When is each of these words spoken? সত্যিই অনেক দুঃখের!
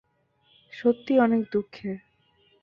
সত্যিই 0.73 1.19
অনেক 1.19 1.41
দুঃখের! 1.51 1.97